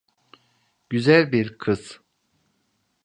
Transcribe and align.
Güzel 0.89 1.31
bir 1.31 1.57
kız. 1.57 1.99